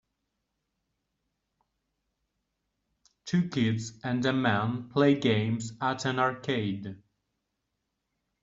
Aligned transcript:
Two 3.25 3.49
kids 3.49 3.99
and 4.03 4.25
a 4.25 4.33
man 4.33 4.89
play 4.89 5.13
games 5.19 5.73
at 5.79 6.05
an 6.05 6.17
arcade. 6.17 6.97